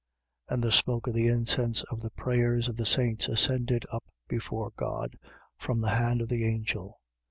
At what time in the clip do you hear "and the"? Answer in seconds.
0.55-0.71